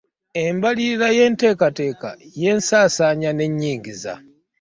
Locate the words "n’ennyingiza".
3.33-4.13